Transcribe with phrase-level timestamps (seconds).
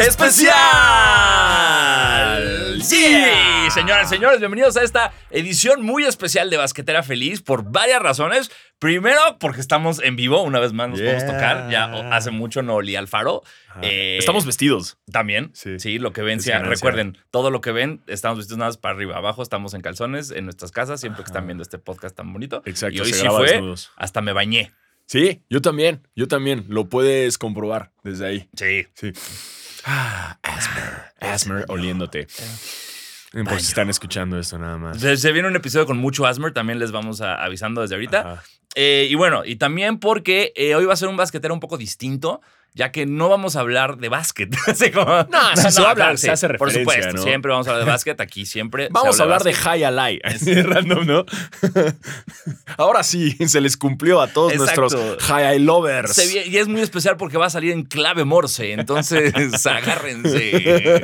[0.00, 0.50] ¡Especial!
[2.82, 3.04] Sí,
[3.70, 8.50] señoras y señores, bienvenidos a esta edición muy especial de Basquetera Feliz por varias razones.
[8.78, 11.32] Primero, porque estamos en vivo, una vez más nos podemos Yeah.
[11.34, 11.70] tocar.
[11.70, 11.84] Ya
[12.16, 13.42] hace mucho no olía al faro.
[13.82, 14.96] Eh, Estamos vestidos.
[15.12, 15.78] También, sí.
[15.78, 15.98] Sí.
[15.98, 19.18] lo que ven, Es recuerden, todo lo que ven, estamos vestidos nada más para arriba.
[19.18, 22.62] Abajo estamos en calzones, en nuestras casas, siempre que están viendo este podcast tan bonito.
[22.64, 23.90] Exacto, Y hoy se sí graba fue, desnudos.
[23.96, 24.72] hasta me bañé.
[25.04, 26.64] Sí, yo también, yo también.
[26.68, 28.48] Lo puedes comprobar desde ahí.
[28.56, 28.86] Sí.
[28.94, 29.12] Sí.
[29.84, 31.12] Ah, Asmer.
[31.20, 32.26] Asmer oliéndote.
[33.32, 35.00] Por si están escuchando esto nada más.
[35.00, 38.42] Se, se viene un episodio con mucho Asmer, también les vamos a, avisando desde ahorita.
[38.74, 41.76] Eh, y bueno, y también porque eh, hoy va a ser un basquetero un poco
[41.76, 42.40] distinto,
[42.74, 44.54] ya que no vamos a hablar de básquet.
[44.66, 47.22] Así como- No, sí se va a hablar, se hace Por referencia, supuesto, ¿no?
[47.22, 48.88] siempre vamos a hablar de básquet, aquí siempre.
[48.90, 49.64] Vamos a habla hablar de básquet.
[49.96, 50.20] High.
[50.24, 51.24] Así random, ¿no?
[52.76, 54.80] Ahora sí, se les cumplió a todos Exacto.
[54.82, 56.12] nuestros High Lovers.
[56.14, 59.32] Se y es muy especial porque va a salir en clave morse, entonces
[59.66, 61.00] agárrense.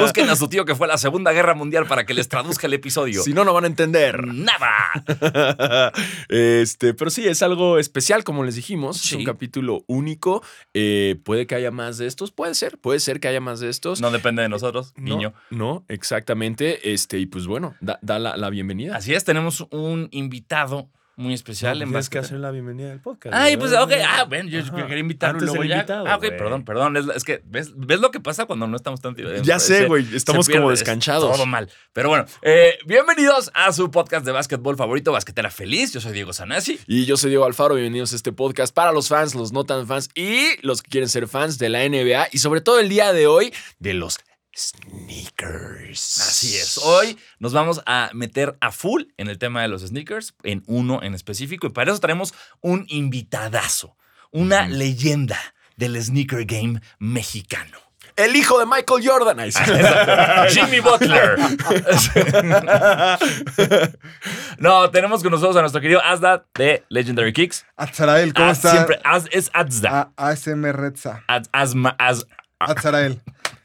[0.00, 2.66] Busquen a su tío que fue a la Segunda Guerra Mundial para que les traduzca
[2.66, 3.22] el episodio.
[3.22, 4.26] Si no, no van a entender.
[4.26, 5.92] Nada.
[6.28, 9.04] este, pero sí, es algo especial, como les dijimos.
[9.04, 10.42] Es un capítulo único.
[10.74, 12.32] Eh, puede que haya más de estos.
[12.32, 14.00] Puede ser, puede ser que haya más de estos.
[14.00, 15.34] No depende de nosotros, No, niño.
[15.50, 16.92] No, exactamente.
[16.92, 18.96] Este, y pues bueno, da, da la, la bienvenida.
[18.96, 23.34] Así es, tenemos un invitado muy especial en Tienes que hacer la bienvenida del podcast.
[23.34, 23.86] Ay, pues, ¿verdad?
[23.86, 23.92] ok.
[24.06, 24.86] Ah, bueno, yo Ajá.
[24.86, 25.76] quería invitarlo luego ya.
[25.76, 26.96] invitado, ah, ok, perdón, perdón.
[26.98, 30.06] Es, es que, ¿ves, ¿ves lo que pasa cuando no estamos tan Ya sé, güey,
[30.14, 31.32] estamos como es descanchados.
[31.32, 31.70] Todo mal.
[31.94, 35.92] Pero bueno, eh, bienvenidos a su podcast de básquetbol favorito, Basquetera Feliz.
[35.92, 36.78] Yo soy Diego Sanasi.
[36.86, 39.86] Y yo soy Diego Alfaro, bienvenidos a este podcast para los fans, los no tan
[39.86, 43.14] fans y los que quieren ser fans de la NBA y sobre todo el día
[43.14, 44.18] de hoy de los
[44.56, 46.18] sneakers.
[46.18, 46.78] Así es.
[46.78, 51.02] Hoy nos vamos a meter a full en el tema de los sneakers, en uno
[51.02, 53.96] en específico, y para eso traemos un invitadazo,
[54.30, 55.38] una leyenda
[55.76, 57.78] del sneaker game mexicano.
[58.16, 59.50] El hijo de Michael Jordan.
[60.50, 61.36] Jimmy Butler.
[64.58, 67.66] no, tenemos con nosotros a nuestro querido Asda de Legendary Kicks.
[67.76, 68.70] Atzarael, ¿cómo Ah, está?
[68.70, 70.12] Siempre, Az- es Azda.
[70.16, 71.24] A- ASM Retza.
[71.28, 72.26] Az- Azma- Az-.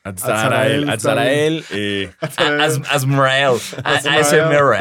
[0.04, 1.64] Atzarael, Atzarael.
[1.72, 3.58] eh, Az- Azmarael.
[3.84, 4.74] A- ASMR.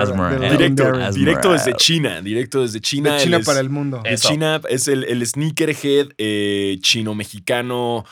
[0.00, 0.50] Azmarael.
[1.14, 3.14] Directo, desde China, directo desde China.
[3.14, 4.02] De China para el mundo.
[4.04, 4.16] De.
[4.16, 8.04] China es el, el sneakerhead eh, chino-mexicano.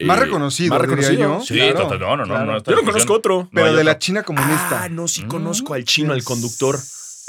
[0.00, 1.38] Más eh, reconocido, Más diría reconocido.
[1.38, 1.44] yo.
[1.44, 2.52] Sí, Claro, no, no, no, claro.
[2.52, 2.62] no.
[2.62, 3.48] Yo no conozco otro.
[3.52, 3.98] Pero de la.
[3.98, 4.82] China comunista.
[4.84, 5.28] Ah, no, sí Mm.
[5.28, 6.76] conozco al chino, al conductor.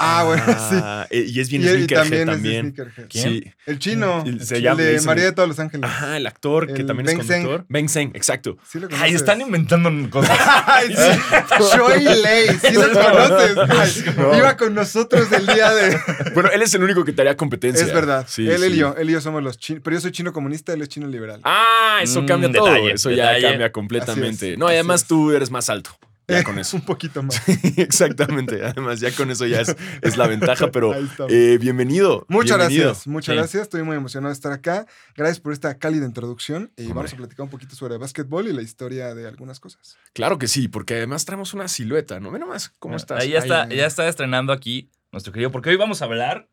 [0.00, 0.76] Ah, bueno, sí.
[0.80, 2.66] Ah, eh, y es bien Y, y sneakerhead también, también.
[2.66, 3.08] es Sneakerhead.
[3.08, 3.42] ¿Quién?
[3.42, 3.52] Sí.
[3.66, 4.22] El chino.
[4.24, 5.84] El- se el llama- de dicen- María de todos los ángeles.
[5.90, 7.42] Ajá, el actor que El también es Ben Zeng.
[7.42, 7.66] conductor.
[7.68, 8.58] Ben Zeng, exacto.
[8.70, 10.38] Sí lo Ay, están inventando cosas.
[10.66, 11.64] Ay, sí.
[11.76, 13.56] Shoei Lei, sí lo conoces.
[13.68, 15.98] Ay, Iba con nosotros el día de.
[16.34, 17.84] Bueno, él es el único que te haría competencia.
[17.84, 18.24] Es verdad.
[18.28, 18.94] Sí, él, y yo.
[18.98, 19.82] Él y yo somos los chinos.
[19.84, 21.40] Pero yo soy chino comunista, él es chino liberal.
[21.44, 22.66] Ah, eso Mm, cambia todo.
[22.72, 23.48] detalle, eso ya detalle.
[23.48, 24.52] cambia completamente.
[24.52, 25.08] es, no, y además es.
[25.08, 25.90] tú eres más alto.
[26.28, 26.76] Ya Eh, con eso.
[26.76, 27.40] Un poquito más.
[27.78, 28.62] Exactamente.
[28.64, 30.92] Además, ya con eso ya es, es la ventaja, pero
[31.28, 32.26] eh, bienvenido.
[32.28, 32.86] Muchas bienvenido.
[32.88, 33.36] gracias, muchas Sí.
[33.38, 33.62] gracias.
[33.62, 34.86] Estoy muy emocionado de estar acá.
[35.16, 36.94] Gracias por esta cálida introducción y Hombre.
[36.96, 39.96] vamos a platicar un poquito sobre básquetbol y la historia de algunas cosas.
[40.12, 42.30] Claro que sí, porque además traemos una silueta, ¿no?
[42.30, 43.22] Ve nomás cómo estás.
[43.22, 43.76] Ahí ya está, Ahí.
[43.76, 46.48] ya está estrenando aquí nuestro querido, porque hoy vamos a hablar.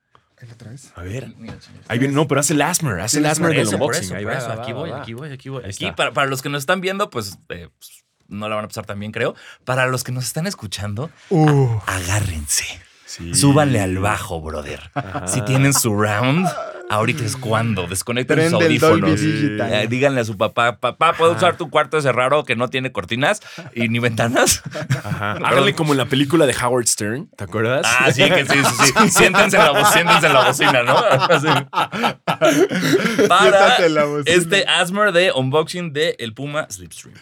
[0.48, 0.92] La traes.
[0.96, 1.34] A ver.
[1.38, 1.58] Mira.
[1.88, 4.16] Ahí viene, no, pero hace el Asmer, hace el Asmer del unboxing.
[4.16, 4.28] eso.
[4.28, 5.64] va, Aquí voy, aquí voy, aquí voy.
[5.66, 8.68] Aquí, para, para los que nos están viendo, pues, eh, pues, no la van a
[8.68, 9.36] pasar tan bien, creo.
[9.64, 12.66] Para los que nos están escuchando, Uh, agárrense.
[13.06, 13.34] Sí.
[13.34, 14.92] Súbanle al bajo, brother.
[15.26, 16.48] Si tienen surround,
[16.90, 17.88] ahorita es cuando.
[17.88, 19.72] Desconecten sus Prende Dolby audífonos.
[19.72, 22.92] Eh, díganle a su papá, papá, ¿puedo usar tu cuarto ese raro que no tiene
[22.92, 23.42] cortinas
[23.74, 24.64] y ni ventanas?
[25.04, 25.32] Ajá.
[25.46, 27.86] Háganle como en la película de Howard Stern, ¿te acuerdas?
[27.86, 29.10] Ah, sí, que sí, sí, sí.
[29.12, 30.96] Siéntense en la, siéntense en la bocina, ¿no?
[33.28, 34.36] Para la bocina.
[34.36, 37.16] este Asmer de unboxing de el Puma Slipstream.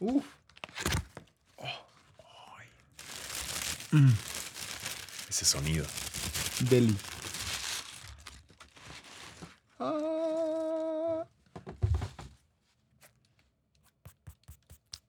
[0.00, 0.24] Uf.
[5.28, 5.86] Ese sonido.
[6.68, 6.96] Deli.
[9.78, 11.24] Ah.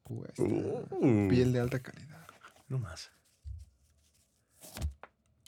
[0.07, 0.25] Uh.
[0.37, 2.27] Uh, Piel de alta calidad.
[2.67, 3.11] No más.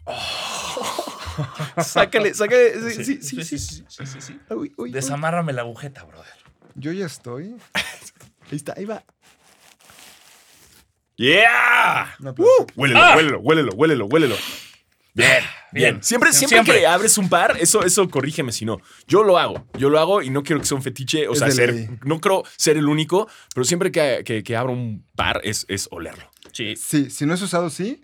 [1.84, 2.94] Sácale, sácale.
[2.94, 3.58] Sí, sí, Sí, sí.
[3.88, 4.40] sí, sí.
[4.50, 4.92] uy, uy.
[4.92, 6.34] Desamárrame la agujeta, brother.
[6.76, 7.56] Yo ya estoy.
[8.52, 9.04] Ahí está, ahí va.
[11.18, 12.04] ¡Yeah!
[12.26, 12.68] Aplauso.
[12.76, 13.14] Huélelo, Ah.
[13.16, 14.36] huélelo, huélelo, huélelo, huélelo.
[15.16, 15.28] Bien,
[15.72, 15.94] bien.
[15.94, 16.04] bien.
[16.04, 16.80] Siempre, siempre, Siempre.
[16.80, 18.82] que abres un par, eso, eso corrígeme si no.
[19.08, 21.40] Yo lo hago, yo lo hago y no quiero que sea un fetiche, o Es
[21.40, 25.06] sea, de ser, no creo ser el único, pero siempre que, que, que abro un
[25.16, 26.32] par es, es olerlo.
[26.52, 26.76] Sí.
[26.76, 28.02] Sí, si no es usado, sí.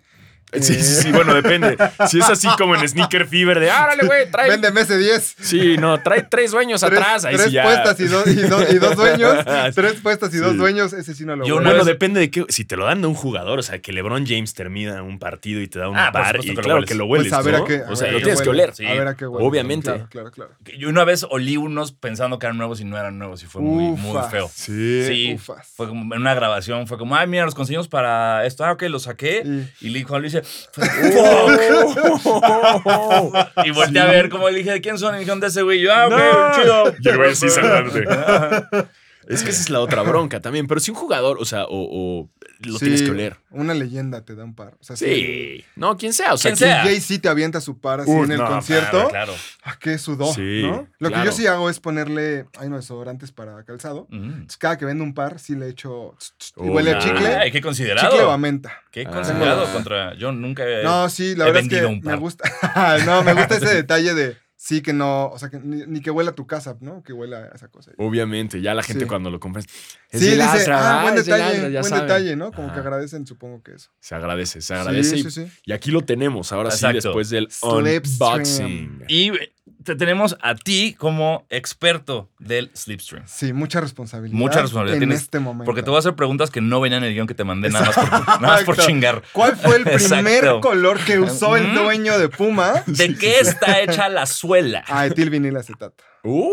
[0.52, 1.76] Sí, sí, sí, bueno, depende.
[2.08, 4.50] Si es así como en Sneaker Fever de, árale, güey, trae.
[4.50, 5.36] Véndeme ese 10.
[5.40, 7.24] Sí, no, trae tres dueños Tres, atrás.
[7.24, 7.62] Ahí tres sí ya.
[7.62, 9.44] puestas y dos, y, dos, y dos dueños.
[9.74, 12.44] tres puestas y dos dueños, ese sí no lo Yo voy Bueno, depende de qué.
[12.48, 15.60] Si te lo dan de un jugador, o sea, que LeBron James termina un partido
[15.60, 17.28] y te da un Ah, par, y que lo claro que lo hueles.
[17.28, 17.64] Pues a ver ¿no?
[17.64, 17.82] a qué.
[17.86, 18.74] a O sea, ver lo tienes que oler.
[18.74, 18.86] Sí.
[18.86, 19.46] A ver a qué huele.
[19.46, 19.90] Obviamente.
[19.90, 20.50] Claro, claro, claro.
[20.78, 23.62] Yo una vez olí unos pensando que eran nuevos y no eran nuevos y fue
[23.62, 24.50] muy, muy feo.
[24.52, 25.04] Sí.
[25.06, 25.68] Sí, ufas.
[25.76, 28.82] fue como en una grabación, fue como, ay, mira, los conseguimos para esto, ah, ok,
[28.84, 29.42] los saqué.
[29.44, 30.84] Y- Y le dijo a Luis, ¡fuck!
[33.64, 35.14] y volteé a ver como le dije, ¿de quién son?
[35.16, 35.80] Y dijeron, de ese güey.
[35.80, 36.62] Yo, ah, No.
[36.62, 36.94] chido.
[37.00, 38.04] Y el güey así saludándote.
[39.28, 40.66] Es que esa es la otra bronca también.
[40.66, 42.28] Pero si un jugador, o sea, o, o
[42.62, 43.36] lo Sí, tienes que oler.
[43.50, 44.76] Una leyenda te da un par.
[44.80, 45.64] O sea, Sí.
[45.76, 46.34] No, quien sea.
[46.34, 46.82] O sea, Quien sea.
[46.82, 48.90] Jay-Z te avienta su par así en el no, concierto.
[49.08, 49.34] Claro, claro.
[49.64, 50.88] Ah, qué sudó, Sí, ¿no?
[50.98, 54.06] Lo que yo sí hago es ponerle, hay unos desodorantes para calzado.
[54.10, 54.42] Mm.
[54.58, 57.26] Cada que vendo un par, sí le echo tss, tss, y huele a chicle.
[57.36, 58.08] Ay, qué considerado.
[58.10, 58.72] Chicle o a menta.
[58.90, 59.10] Qué Ah.
[59.10, 60.14] considerado contra.
[60.14, 60.82] Yo nunca he.
[60.84, 62.18] No, sí, la he verdad es que vendido un me par.
[62.18, 62.44] gusta.
[63.06, 66.10] no, me gusta ese detalle de sí que no, o sea, que ni, ni que
[66.10, 67.02] huela a tu casa, ¿no?
[67.02, 67.92] Que huela a esa cosa.
[67.96, 69.08] Obviamente, ya la gente Sí.
[69.08, 69.64] cuando lo compras.
[70.12, 72.06] Sí, dice, Lastra, ah, buen de detalle, buen saben.
[72.06, 72.52] detalle, ¿no?
[72.52, 73.90] Como que agradecen, supongo que eso.
[74.00, 75.16] Se agradece, se agradece.
[75.16, 75.52] Sí, y, sí, sí.
[75.64, 78.04] y aquí lo tenemos, ahora sí, después del Slipstream.
[78.18, 79.04] unboxing.
[79.08, 79.32] Y
[79.84, 83.24] te tenemos a ti como experto del Slipstream.
[83.26, 84.36] Sí, mucha responsabilidad.
[84.38, 85.64] Mucha responsabilidad En tienes, este momento.
[85.64, 87.70] Porque te voy a hacer preguntas que no venían en el guion que te mandé
[87.70, 88.86] nada más por, nada más por Exacto.
[88.86, 89.22] chingar.
[89.32, 90.60] ¿Cuál fue el primer Exacto.
[90.60, 92.82] color que usó el dueño de Puma?
[92.86, 94.84] ¿De qué está hecha la suela?
[94.88, 96.02] Ah, etil vinil acetato.
[96.24, 96.52] Uh,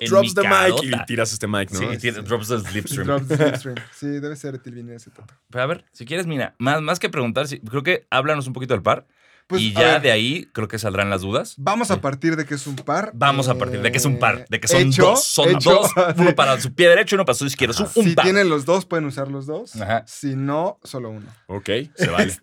[0.00, 0.06] Sí.
[0.08, 1.78] Drops the mic y tiras este mic, ¿no?
[2.00, 3.06] Sí, drops the Slipstream.
[3.06, 3.76] Drop the slipstream.
[3.94, 5.32] Sí, debe ser etil vinil acetato.
[5.50, 8.74] Pero a ver, si quieres, mira, más, más que preguntar, creo que háblanos un poquito
[8.74, 9.06] del par.
[9.48, 10.02] Pues, y ya ver.
[10.02, 11.54] de ahí creo que saldrán las dudas.
[11.56, 13.10] Vamos a partir de que es un par.
[13.14, 15.70] Vamos a partir de que es un par, de que son hecho- dos, son hecho-
[15.70, 17.72] dos, uno para su pie derecho y uno para su izquierdo.
[17.72, 18.24] Es un, un Si par.
[18.26, 19.74] tienen los dos, pueden usar los dos.
[19.80, 20.04] Ajá.
[20.06, 21.26] Si no, solo uno.
[21.46, 22.36] Ok, se vale.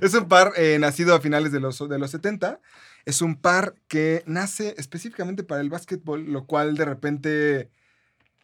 [0.00, 2.60] Es un par eh, nacido a finales de los, de los 70.
[3.04, 7.70] Es un par que nace específicamente para el básquetbol, lo cual de repente,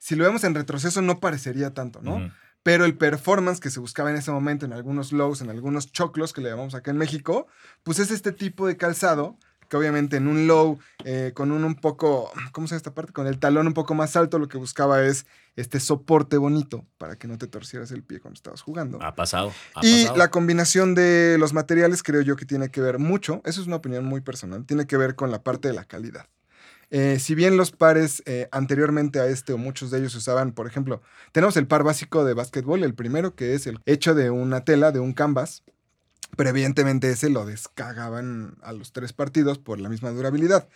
[0.01, 2.33] si lo vemos en retroceso, no parecería tanto, ¿no?
[2.67, 6.33] Pero el performance que se buscaba en ese momento en algunos lows, en algunos choclos
[6.33, 7.47] que le llamamos acá en México,
[7.85, 11.77] pues es este tipo de calzado que obviamente en un low, eh, con un un
[11.77, 13.13] poco, ¿cómo se llama esta parte?
[13.13, 17.15] Con el talón un poco más alto, lo que buscaba es este soporte bonito para
[17.15, 19.01] que no te torcieras el pie cuando estabas jugando.
[19.01, 19.53] Ha pasado.
[19.77, 20.17] ha Y pasado.
[20.19, 23.77] la combinación de los materiales creo yo que tiene que ver mucho, eso es una
[23.77, 26.27] opinión muy personal, tiene que ver con la parte de la calidad.
[26.91, 30.67] Eh, si bien los pares eh, anteriormente a este o muchos de ellos usaban, por
[30.67, 31.03] ejemplo,
[31.33, 34.93] tenemos el par básico de básquetbol, el primero que es el hecho de una tela,
[34.93, 35.65] de un canvas,
[36.37, 40.69] pero evidentemente ese lo descagaban a los tres partidos por la misma durabilidad.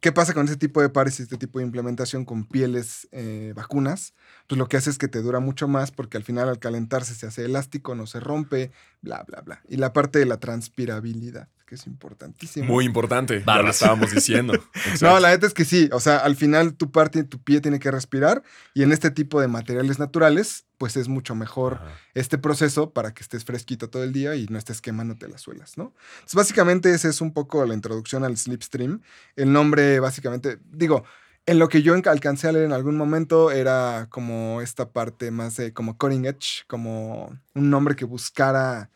[0.00, 3.54] ¿Qué pasa con ese tipo de pares y este tipo de implementación con pieles eh,
[3.56, 4.12] vacunas?
[4.46, 7.14] Pues lo que hace es que te dura mucho más porque al final al calentarse
[7.14, 8.70] se hace elástico, no se rompe,
[9.00, 9.62] bla, bla, bla.
[9.66, 12.66] Y la parte de la transpirabilidad, que es importantísimo.
[12.66, 13.42] Muy importante.
[13.44, 14.52] Ya lo estábamos diciendo.
[15.00, 15.88] No, la neta es que sí.
[15.92, 18.42] O sea, al final tu parte, tu pie tiene que respirar
[18.74, 21.98] y en este tipo de materiales naturales, pues es mucho mejor Ajá.
[22.14, 25.76] este proceso para que estés fresquito todo el día y no estés quemándote las suelas,
[25.76, 25.92] ¿no?
[26.14, 29.00] Entonces, básicamente esa es un poco la introducción al Slipstream.
[29.36, 31.04] El nombre, básicamente, digo,
[31.46, 35.56] en lo que yo alcancé a leer en algún momento era como esta parte más
[35.56, 38.90] de como cutting edge, como un nombre que buscara,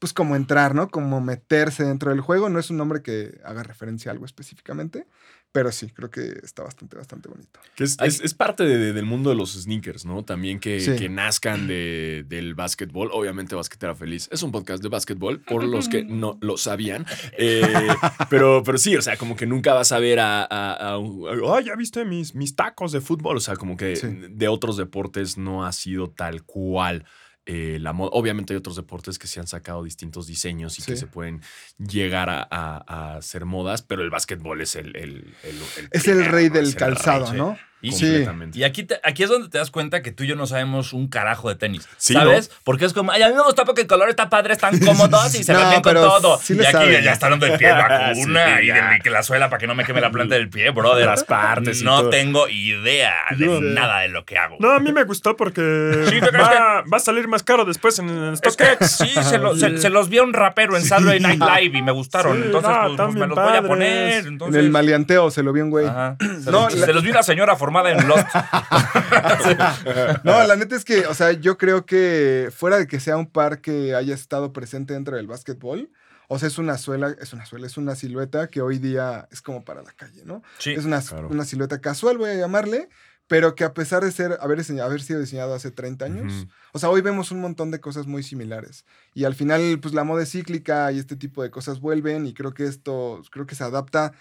[0.00, 0.88] pues como entrar, ¿no?
[0.88, 2.48] Como meterse dentro del juego.
[2.48, 5.06] No es un nombre que haga referencia a algo específicamente,
[5.52, 7.60] pero sí, creo que está bastante, bastante bonito.
[7.76, 10.24] Que es, es- es parte de- del mundo de los sneakers, ¿no?
[10.24, 10.96] También que, Sí.
[10.96, 13.10] que nazcan de- del básquetbol.
[13.12, 17.04] Obviamente, Basquetera Feliz es un podcast de básquetbol, por los que no lo sabían.
[17.36, 17.60] Eh,
[18.30, 21.26] pero, pero sí, o sea, como que nunca vas a ver a, a- a un.
[21.52, 23.36] "Ay, ya viste mis, mis tacos de fútbol.
[23.36, 24.06] O sea, como que Sí.
[24.30, 27.04] de otros deportes no ha sido tal cual.
[27.46, 28.10] Eh, la moda.
[28.12, 31.40] Obviamente hay otros deportes que se han sacado distintos diseños y que se pueden
[31.78, 36.06] llegar a, a- a ser modas, pero el básquetbol es el, el- el- el Es
[36.08, 36.54] el rey ¿no?
[36.54, 37.58] del calzado, rey, ¿no?
[37.82, 38.04] Y, Sí.
[38.06, 38.58] completamente.
[38.58, 40.92] y aquí, te- aquí es donde te das cuenta que tú y yo no sabemos
[40.92, 41.88] un carajo de tenis.
[41.96, 42.50] Sí, ¿Sabes?
[42.64, 45.34] Porque es como, ay, a mí me gusta porque el color está padre, están cómodos
[45.34, 46.38] y se No, ven bien con todo.
[46.42, 47.02] sí y aquí saben.
[47.02, 49.66] ya está dando el pie de vacuna Sí, y de que la suela para que
[49.66, 51.06] no me queme la planta del pie, brother.
[51.06, 52.10] Las partes y No todo.
[52.10, 54.56] tengo idea de Yo- nada de lo que hago.
[54.60, 57.64] No, a mí me gustó porque Sí, ¿tú crees va, va a salir más caro
[57.64, 58.08] después en,
[58.40, 58.90] que StockX.
[58.90, 61.82] sí, se, lo- se- se los vi a un rapero en Saturday Night Live y
[61.82, 62.36] me gustaron.
[62.36, 64.26] Sí, entonces, no, pues, pues, me los voy a poner.
[64.26, 65.86] En el maleanteo se lo vio un güey.
[65.86, 66.16] Ajá.
[66.20, 68.26] Se, No, los, la- se los vi una señora formada en Lost.
[70.24, 73.26] No, la neta es que, o sea, yo creo que fuera de que sea un
[73.26, 75.90] par que haya estado presente dentro del básquetbol,
[76.28, 79.42] o sea, es una suela, es una suela, es una silueta que hoy día es
[79.42, 80.42] como para la calle, ¿no?
[80.58, 80.72] Sí.
[80.72, 81.28] Es una, claro.
[81.28, 82.88] una silueta casual, voy a llamarle,
[83.30, 87.00] pero que a pesar de ser, haber, sido diseñado hace 30 años, o sea, hoy
[87.00, 88.84] vemos un montón de cosas muy similares.
[89.14, 92.34] Y al final, pues la moda es cíclica y este tipo de cosas vuelven y
[92.34, 94.12] creo que esto, creo que se adapta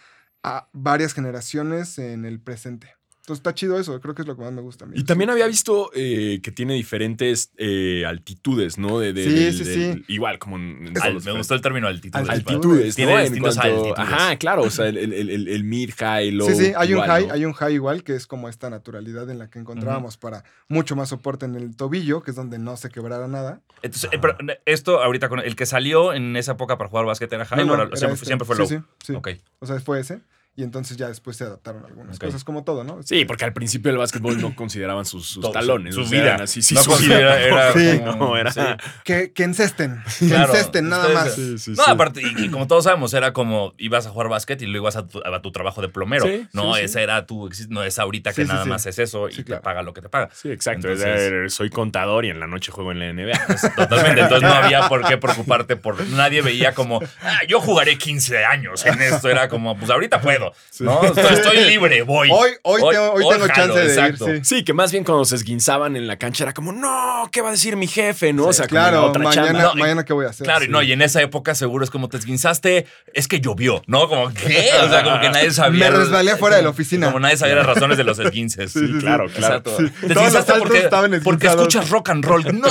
[0.44, 2.99] a varias generaciones en el presente.
[3.30, 4.96] Entonces está chido eso, creo que es lo que más me gusta a mí.
[4.98, 8.98] Y también había visto eh, que tiene diferentes eh, altitudes, ¿no?
[8.98, 10.04] De, de- Sí, del- sí, del- sí.
[10.08, 12.18] Igual, como en, en Al- me gustó el término altitud.
[12.18, 12.34] Altitud.
[12.56, 13.20] altitudes, Tiene ¿no?
[13.20, 14.00] En distintas cuanto- altitudes.
[14.00, 16.48] Ajá, claro, o sea, el, el- el- el mid, high, low.
[16.50, 17.34] Sí, sí, hay un igual, high, ¿no?
[17.36, 20.96] hay un high igual, que es como esta naturalidad en la que encontrábamos para mucho
[20.96, 23.62] más soporte en el tobillo, que es donde no se quebrara nada.
[23.84, 27.32] Entonces, eh, pero, esto ahorita con el que salió en esa época para jugar básquet
[27.32, 28.26] era high, No, no, o era- era siempre, este.
[28.26, 28.68] siempre fue Sí, low.
[28.70, 29.14] Sí, sí.
[29.14, 29.30] Ok.
[29.60, 30.22] O sea, fue ese.
[30.60, 33.02] Y entonces ya después se adaptaron algunas cosas, como todo, ¿no?
[33.04, 35.96] Sí, porque al principio el básquetbol no consideraban sus, sus Todo, talones.
[35.96, 36.24] su vida.
[36.24, 37.40] eran así, sí, No su vida.
[37.40, 38.00] era Sí.
[38.00, 38.60] como- No, era- sí.
[39.06, 41.34] Que, que encesten, que Claro, encesten nada ustedes- más.
[41.34, 41.92] Sí, sí, No, sí.
[41.92, 44.98] aparte, y, y como todos sabemos, era como ibas a jugar básquet y luego ibas
[44.98, 46.26] a tu, a tu trabajo de plomero.
[46.26, 46.86] Sí, no, sí, sí.
[46.88, 48.70] esa era tu, no es ahorita que nada sí.
[48.70, 49.62] más es eso y Sí, te claro.
[49.62, 50.30] paga lo que te paga.
[50.34, 50.90] Sí, exacto.
[50.90, 53.32] Entonces- Era- soy contador y en la noche juego en la NBA.
[53.78, 54.22] Totalmente.
[54.24, 56.06] Entonces no había por qué preocuparte por.
[56.10, 59.30] Nadie veía como, ah, yo jugaré 15 años en esto.
[59.30, 60.49] Era como, pues ahorita puedo.
[60.80, 61.04] ¿No?
[61.04, 62.30] Estoy, estoy libre, voy.
[62.32, 64.30] Hoy, hoy, tengo, hoy tengo jalo, chance de exacto.
[64.30, 64.56] ir, sí.
[64.58, 67.50] Sí, que más bien cuando se esguinzaban en la cancha era como, no, ¿qué va
[67.50, 68.34] a decir mi jefe?
[68.34, 68.48] ¿No?
[68.48, 69.64] o sea, como Claro, otra mañana, chamba.
[69.64, 70.46] No, mañana qué voy a hacer.
[70.46, 73.82] Claro, y no, y en esa época seguro es como te esguinzaste, es que llovió,
[73.88, 74.08] ¿no?
[74.08, 74.70] Como, ¿qué?
[74.84, 75.90] O sea, como que nadie sabía.
[75.90, 77.08] Me resbalé afuera de la oficina.
[77.08, 78.74] Como nadie sabía las razones de los esguinces.
[78.80, 79.62] Sí, claro, claro.
[79.62, 80.90] Te Todos los esguinzaste porque,
[81.24, 82.44] porque escuchas rock and roll.
[82.60, 82.70] ¡No!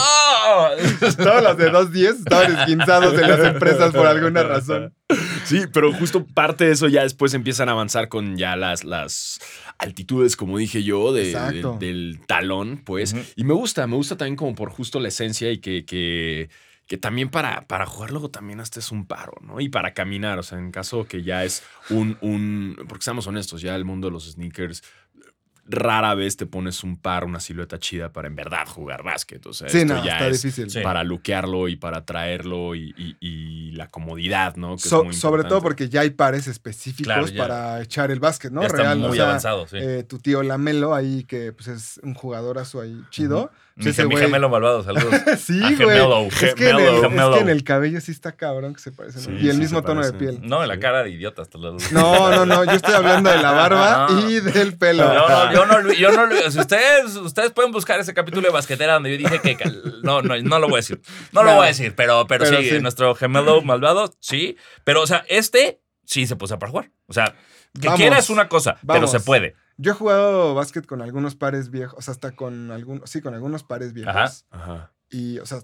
[1.17, 4.95] Todos los de 2.10 estaban esguinzados en las empresas por alguna razón.
[5.45, 9.41] Sí, pero justo parte de eso ya después empiezan a avanzar con ya las, las
[9.79, 11.77] altitudes, como dije yo, de- Exacto.
[11.81, 13.15] de- del talón, pues.
[13.35, 16.49] Y me gusta, me gusta también como por justo la esencia y que, que,
[16.87, 19.61] que también para, para jugar luego también hasta es un paro, ¿no?
[19.61, 23.61] Y para caminar, o sea, en caso que ya es un, un, porque seamos honestos,
[23.61, 24.85] ya el mundo de los sneakers
[25.69, 29.45] rara vez te pones un par, una silueta chida para en verdad jugar básquet.
[29.47, 30.71] O sea, Sí, esto no, ya está es difícil.
[30.71, 30.81] Sí.
[30.81, 34.71] para luquearlo y para traerlo y, y- y la comodidad, ¿no?
[34.71, 37.43] Que es So- muy sobre todo porque ya hay pares específicos Claro, ya.
[37.47, 38.63] para echar el básquet, ¿no?
[38.63, 39.77] Ya está Real, muy o sea, avanzado, sí.
[39.79, 43.51] eh, tu tío Lamelo ahí, que pues es un jugadorazo ahí chido.
[43.77, 45.15] mi, Pues, ese mi gemelo malvado, saludos.
[45.39, 45.77] sí, güey.
[45.77, 46.23] Gemelo.
[46.27, 49.23] Es, que en el, es que en el cabello sí está cabrón que se parecen.
[49.23, 50.41] Sí, y el sí mismo tono de piel.
[50.43, 51.43] No, la cara de idiota.
[51.43, 51.93] Hasta los...
[51.93, 52.65] No, no, no.
[52.65, 54.29] Yo estoy hablando de la barba No.
[54.31, 55.05] y del pelo.
[55.05, 58.95] Yo no, yo no, yo no, si ustedes, ustedes pueden buscar ese capítulo de basquetera
[58.95, 59.57] donde yo dije que
[60.03, 61.01] no, no, no lo voy a decir,
[61.33, 62.81] no, lo voy a decir, pero, pero, Pero sí, sí.
[62.81, 67.35] nuestro gemelo malvado, sí, pero o sea, este sí se puso para jugar, o sea,
[67.81, 68.01] que Vamos.
[68.01, 69.55] quiera es una cosa, pero se puede.
[69.77, 73.35] Yo he jugado básquet con algunos pares viejos, o sea, hasta con algunos, sí, con
[73.35, 74.15] algunos pares viejos.
[74.15, 74.33] Ajá.
[74.51, 74.93] Ajá.
[75.11, 75.61] Y, o sea,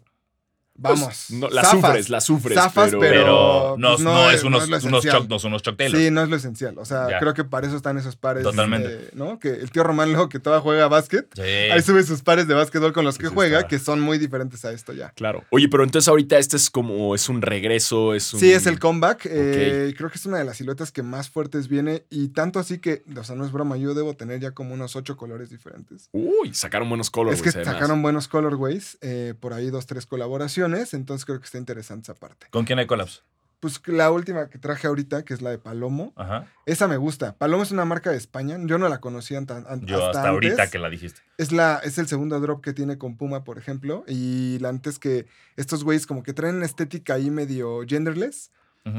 [0.77, 1.27] vamos.
[1.31, 1.81] no, la zafas.
[1.81, 2.55] sufres, la sufres.
[2.59, 5.39] Zafas, pero, pero- Pero no, pues, no, no es unos, no es unos choc, no
[5.39, 5.63] son unos.
[5.91, 6.77] Sí, no es lo esencial.
[6.79, 7.19] O sea, Ya.
[7.21, 8.43] creo que para eso están esos pares.
[8.43, 9.11] Totalmente.
[9.15, 9.39] ¿No?
[9.39, 11.43] Que el tío Román, luego que todavía juega básquet, Sí.
[11.43, 13.69] ahí sube sus pares de básquetbol con los que juega, está.
[13.69, 15.11] que son muy diferentes a esto ya.
[15.11, 15.45] Claro.
[15.51, 18.41] Oye, pero entonces ahorita este es como, es un regreso, es un...
[18.41, 19.27] Sí, es el comeback.
[19.31, 22.05] eh, creo que es una de las siluetas que más fuertes viene.
[22.11, 24.97] Y tanto así que, o sea, no es broma, yo debo tener ya como unos
[24.97, 26.09] ocho colores diferentes.
[26.13, 27.39] Uy, sacaron buenos colores.
[27.41, 30.64] es que sacaron buenos colorways, eh, por ahí dos, tres colaboraciones.
[30.69, 32.47] Entonces creo que está interesante esa parte.
[32.51, 33.23] ¿Con quién hay collabs?
[33.61, 36.47] Pues la última que traje ahorita, que es la de Palomo, Ajá.
[36.67, 37.35] esa me gusta.
[37.37, 38.59] Palomo es una marca de España.
[38.61, 41.23] Yo no la conocía tan, an- Yo hasta, hasta, ahorita que la dijiste.
[41.39, 44.05] Es, la, es el segundo drop que tiene con Puma, por ejemplo.
[44.07, 48.51] Y la antes que estos güeyes como que traen una estética ahí medio genderless.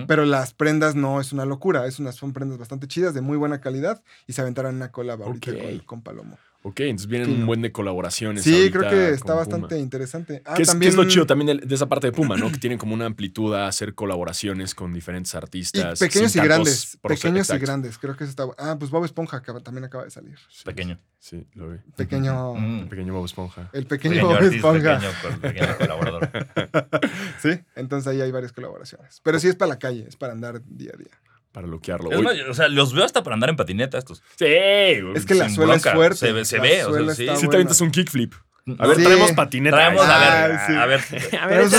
[0.08, 1.86] Pero las prendas no es una locura.
[1.86, 4.02] Es unas, son prendas bastante chidas, de muy buena calidad.
[4.26, 5.52] Y se aventaron una collab ahorita
[5.86, 6.40] con Palomo.
[6.68, 8.44] Ok, entonces vienen un buen de colaboraciones.
[8.44, 9.36] Sí, creo que está Puma.
[9.36, 10.42] bastante interesante.
[10.46, 12.38] Ah, ¿Qué es, qué también, es lo chido también de, de esa parte de Puma,
[12.38, 12.52] ¿no?
[12.52, 16.00] Que tienen como una amplitud a hacer colaboraciones con diferentes Y artistas.
[16.00, 16.98] pequeños y sin tantos grandes.
[17.04, 17.98] Pequeños y grandes.
[18.00, 20.40] Creo que eso está Ah, pues Bob Esponja acaba- también acaba de salir.
[20.50, 21.00] Sí, Pequeño.
[21.20, 21.78] Sí, lo vi.
[21.96, 22.56] Pequeño.
[22.56, 22.80] Mm.
[22.80, 23.70] El pequeño Bob Esponja.
[23.72, 25.00] El pequeño, Pequeño Bob artista, Esponja.
[25.00, 26.30] pequeño, pequeño colaborador.
[27.42, 29.22] Sí, entonces ahí hay varias colaboraciones.
[29.24, 31.12] Pero sí es para la calle, es para andar día a día.
[31.56, 32.12] Para bloquearlo.
[32.12, 34.22] Es más, o sea, los veo hasta para andar en patineta estos.
[34.38, 35.14] sí, güey.
[35.16, 35.96] Es que la suela es bronca.
[35.96, 36.18] fuerte.
[36.18, 37.22] Se ve- se la ve, o sea, suela sí.
[37.24, 37.54] Si te buena.
[37.56, 38.34] avientas un kickflip.
[38.80, 39.04] A ver, Sí.
[39.04, 39.76] traemos patineta.
[39.78, 40.74] Traemos, a ver, Ah, sí.
[40.76, 41.70] a ver.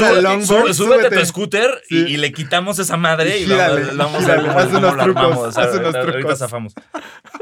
[0.46, 2.12] Sube- súbete a tu scooter y, Sí.
[2.12, 4.66] y le quitamos esa madre y, Y gírale, vamos, vamos a gírale, ver cómo, haz
[4.66, 5.58] cómo unos trucos, armamos.
[5.58, 6.38] haz unos Ahorita- Ahorita trucos.
[6.38, 6.74] zafamos.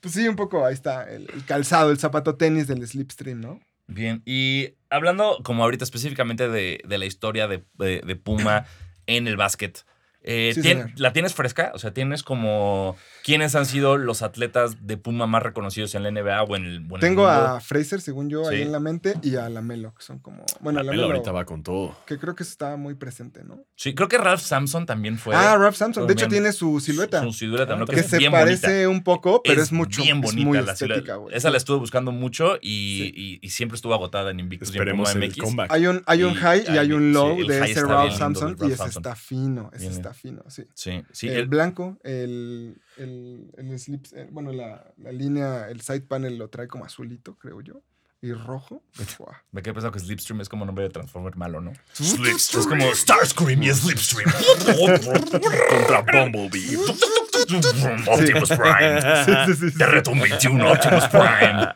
[0.00, 3.60] Pues sí, un poco ahí está el, el calzado, el zapato tenis del Slipstream, ¿no?
[3.86, 8.66] Bien, y hablando como ahorita específicamente de, de la historia de, de- de Puma
[9.06, 9.84] en el básquet,
[10.22, 10.90] eh, Sí, ¿tien- señor.
[11.00, 11.70] ¿la tienes fresca?
[11.74, 16.10] O sea, ¿tienes como quiénes han sido los atletas de Puma más reconocidos en la
[16.10, 18.80] NBA o en el, o en el Tengo a Fraser, según yo, ahí en la
[18.80, 20.44] mente, y a Lamelo, que son como.
[20.60, 21.04] Bueno, Él Lamelo.
[21.06, 21.96] ahorita va con todo.
[22.06, 23.60] Que creo que está muy presente, ¿no?
[23.76, 25.34] Sí, creo que Ralph Sampson también fue.
[25.34, 26.06] ah, Ralph Sampson.
[26.06, 27.22] De hecho, tiene su silueta.
[27.22, 27.86] Su silueta, ¿no?
[27.86, 28.88] que se bien parece bonita.
[28.90, 30.02] un poco, pero es, mucho.
[30.02, 30.98] bien es bonita muy la silueta.
[31.00, 31.34] estética, güey.
[31.36, 33.12] Esa la estuve buscando mucho y, Sí.
[33.14, 35.70] y- y siempre estuvo agotada en Invictus Esperemos y en Puma MX.
[35.72, 38.56] Hay un, hay un Y high y hay un low de ese está Ralph Sampson
[38.62, 40.64] y ese está fino, ese Bien, está fino, sí.
[40.74, 41.28] Sí, sí.
[41.28, 46.38] el, el- blanco, el, el, el slips, eh, bueno, la, la línea, el side panel
[46.38, 47.82] lo trae como azulito, creo yo.
[48.20, 48.82] Y rojo.
[49.52, 51.72] Me quedé pensando que Slipstream es como nombre de Transformer malo, ¿no?
[51.92, 52.60] Slipstream.
[52.62, 54.28] Es como Starscream y Slipstream.
[55.70, 56.76] Contra Bumblebee.
[57.56, 59.00] Optimus Prime.
[59.24, 59.78] Sí, sí, sí, sí.
[59.78, 61.68] Te reto un 21 Optimus Prime.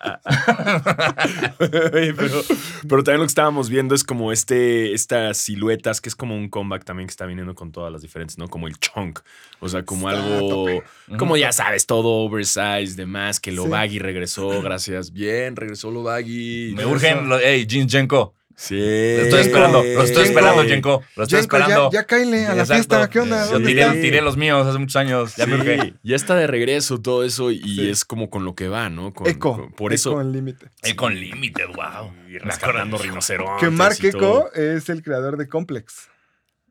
[1.92, 2.42] Oye, pero,
[2.88, 6.48] pero también lo que estábamos viendo es como este, estas siluetas, que es como un
[6.48, 8.48] comeback también que está viniendo con todas las diferentes, ¿no?
[8.48, 9.20] Como el chunk.
[9.60, 10.82] O sea, como Está algo, tope.
[11.18, 13.68] como ya sabes, todo oversized, demás, que lo Sí.
[13.70, 15.12] baggy regresó, gracias.
[15.12, 16.74] Bien, regresó lo baggy.
[16.76, 17.28] Me urgen.
[17.28, 18.34] lo- Ey, Jeans Jenko.
[18.62, 18.76] Sí.
[18.76, 19.82] Lo estoy esperando.
[19.82, 21.02] Lo estoy esperando, Jenko.
[21.16, 21.90] Lo estoy Jenko, esperando.
[21.90, 22.74] ya, ya cáele a la Exacto.
[22.74, 23.10] fiesta.
[23.10, 23.44] ¿Qué onda?
[23.46, 25.34] Yo ¿Dónde tiré, los míos hace muchos años.
[25.34, 25.80] Ya me urge.
[25.80, 27.90] Sí, ya está de regreso todo eso y Sí.
[27.90, 29.12] es como con lo que va, ¿no?
[29.12, 29.56] Con- Eco.
[29.56, 30.20] con- por Eco eso.
[30.20, 30.66] en límite.
[30.82, 32.12] Eh, con Limited, wow.
[32.30, 33.60] Y rescatando rinocerontes.
[33.68, 33.96] Que Mark.
[34.00, 36.08] Eco es el creador de Complex.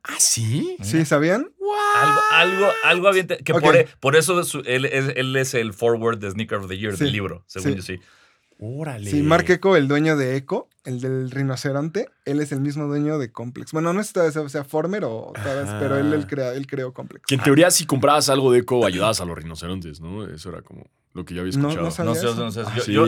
[0.03, 0.77] ¿Ah, sí?
[0.81, 1.03] ¿Sí?
[1.03, 1.51] ¿Sabían?
[1.95, 6.19] Algo, algo, algo había Que por, e- por eso él, es- él es el forward
[6.19, 7.75] de Sneaker of the Year Sí, del libro, según sí.
[7.75, 7.99] yo sí.
[8.63, 9.09] Órale.
[9.09, 13.17] Sí, Mark Eco, el dueño de Eco, el del rinoceronte, él es el mismo dueño
[13.17, 13.71] de Complex.
[13.71, 16.67] Bueno, no sé si sea, sea Former o tal vez, pero él, él, crea- él
[16.67, 17.25] creó Complex.
[17.25, 20.27] Que en teoría, si comprabas algo de eco, ayudabas a los rinocerontes, ¿no?
[20.27, 21.81] Eso era como lo que yo había escuchado.
[21.81, 22.09] no sabía.
[22.13, 22.35] No sé, eso.
[22.35, 22.61] no sé.
[22.65, 23.05] Ah, Yo, sí, yo,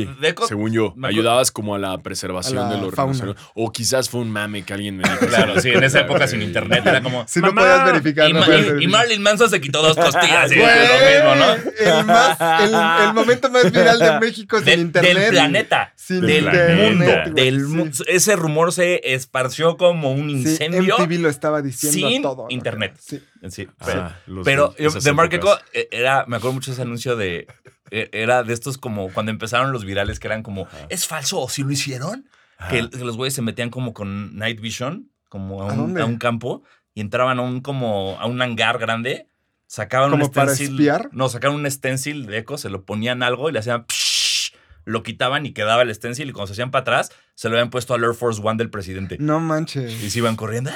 [0.48, 3.34] según yo, ayudabas como a la preservación A la de los fauna.
[3.56, 5.26] O quizás fue un mame que alguien me dijo.
[5.28, 7.26] Claro, sí, en esa época sin internet era como.
[7.28, 8.92] Si no podías verificar, Y, no Ma- podías y- y verificar.
[9.00, 10.52] Marilyn Manson se quitó dos costillas.
[10.52, 12.00] y es lo mismo, ¿no?
[12.00, 15.18] el, más, el, el momento más viral de México sin De- internet.
[15.18, 15.94] del planeta.
[15.96, 17.34] Sin del internet, mundo.
[17.42, 18.04] Del sí.
[18.08, 20.98] Ese rumor se esparció como un Sí, incendio.
[20.98, 22.96] MTV lo estaba diciendo sin internet.
[23.00, 23.24] Sí.
[23.50, 25.60] Sí, Ah, pero, los- pero de Mark épocas.
[25.60, 27.46] Eco eh, era, me acuerdo mucho de ese anuncio de,
[27.92, 31.64] era de estos como cuando empezaron los virales que eran como, ¿es falso o si
[31.64, 32.28] lo hicieron?
[32.70, 36.02] Que, que los güeyes se metían como con Night Vision, como a ¿A un, dónde?
[36.02, 39.28] a un campo y entraban a un como a un hangar grande,
[39.68, 40.76] sacaban ¿Como un para stencil.
[40.76, 41.10] espiar?
[41.12, 44.54] No, sacaban un stencil de Eco, se lo ponían algo y le hacían psh,
[44.86, 47.70] lo quitaban y quedaba el stencil y cuando se hacían para atrás se lo habían
[47.70, 49.18] puesto al Air Force One del presidente.
[49.20, 50.02] No manches.
[50.04, 50.72] Y se iban corriendo.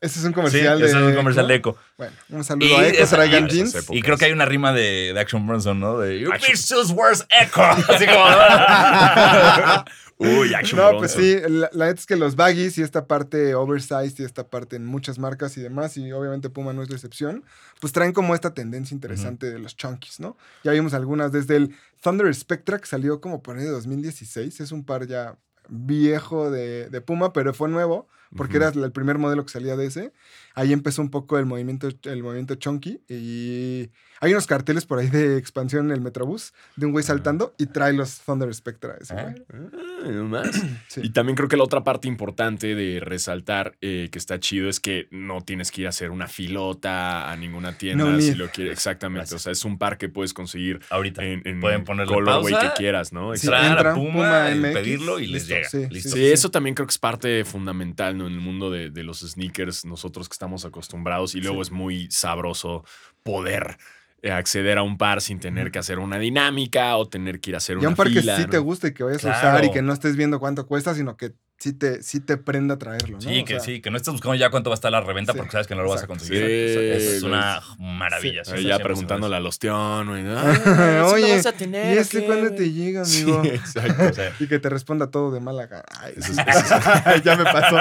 [0.00, 1.02] Ese es un Sí, comercial ese de.
[1.02, 1.70] es un comercial de Eco.
[1.70, 1.80] Eco.
[1.98, 3.76] Bueno, un saludo Y a esa- traigan y- jeans.
[3.90, 5.98] Y creo que hay una rima de, de Action Bronson, ¿no?
[5.98, 7.60] De Action- bitch just wears echo.
[7.92, 8.24] Así como.
[10.18, 13.54] Uy, Action No, pues sí, la, la neta es que los baggies y esta parte
[13.54, 16.96] oversized y esta parte en muchas marcas y demás, y obviamente Puma no es la
[16.96, 17.42] excepción,
[17.80, 20.36] pues traen como esta tendencia interesante de los chunkies, ¿no?
[20.62, 24.72] Ya vimos algunas, desde el Thunder Spectra que salió como por ahí de 2016, es
[24.72, 25.36] un par ya
[25.70, 29.86] viejo de, de Puma, pero fue nuevo, porque era el primer modelo que salía de
[29.86, 30.12] ese.
[30.54, 33.90] Ahí empezó un poco el movimiento, el movimiento chunky y
[34.22, 37.66] hay unos carteles por ahí de expansión en el Metrobús de un güey saltando y
[37.66, 38.96] trae los Thunder Spectra.
[39.00, 39.32] ese Ah.
[39.48, 39.68] güey.
[40.04, 40.50] Ah, no más.
[40.88, 41.02] Sí.
[41.04, 44.80] Y también creo que la otra parte importante de resaltar eh, que está chido es
[44.80, 48.48] que no tienes que ir a hacer una filota a ninguna tienda No si lo
[48.50, 48.72] quieres.
[48.72, 49.20] Exactamente.
[49.20, 49.40] Gracias.
[49.40, 51.22] O sea, es un par que puedes conseguir Ahorita.
[51.24, 53.34] en, en Pueden ponerle colorway pausa, que quieras, ¿no?
[53.36, 55.68] Sí, entra, a Puma, Puma y MX, pedirlo y les listo, llega.
[55.68, 56.10] sí, Listo.
[56.10, 58.26] Sí, eso también creo que es parte fundamental ¿no?
[58.26, 61.68] en el mundo de, de los sneakers, nosotros que estamos acostumbrados y luego Sí.
[61.68, 62.82] es muy sabroso
[63.22, 63.76] poder
[64.22, 67.56] eh, acceder a un par sin tener que hacer una dinámica o tener que ir
[67.56, 68.46] a hacer Y una a un par que sí ¿no?
[68.48, 69.48] te gusta y que vayas a Claro.
[69.48, 72.78] usar y que no estés viendo cuánto cuesta, sino que sí te, sí te prenda
[72.78, 73.20] traerlo, ¿no?
[73.20, 75.02] Sí, O que sea, sí, que no estés buscando ya cuánto va a estar la
[75.02, 76.38] reventa Sí, porque sabes que no lo vas a conseguir.
[76.42, 78.44] Sí, Eso es una maravilla.
[78.46, 78.64] Sí.
[78.64, 80.24] ya preguntándole al ostión, güey.
[81.12, 83.42] Oye, ¿y este cuándo te llega, Sí, amigo?
[83.44, 83.94] exacto.
[84.02, 84.08] ve.
[84.08, 85.68] O sea, Y que te responda todo de mala.
[86.00, 86.74] Ay, Eso es- eso
[87.14, 87.76] es- ya me pasó.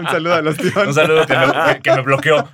[0.00, 0.74] un saludo a los tíos.
[0.86, 2.48] un saludo que me, que- que me bloqueó.